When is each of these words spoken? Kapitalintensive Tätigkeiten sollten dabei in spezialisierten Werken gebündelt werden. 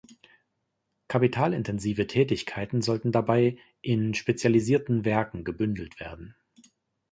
Kapitalintensive 1.09 2.07
Tätigkeiten 2.07 2.81
sollten 2.81 3.11
dabei 3.11 3.59
in 3.83 4.15
spezialisierten 4.15 5.05
Werken 5.05 5.43
gebündelt 5.43 5.99
werden. 5.99 6.35